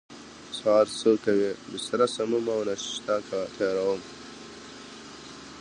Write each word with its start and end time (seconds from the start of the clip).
سهار 0.57 0.85
څه 0.99 1.09
کوئ؟ 1.23 1.49
بستره 1.71 2.07
سموم 2.15 2.45
او 2.53 2.59
ناشته 2.67 3.15
تیاروم 3.55 4.01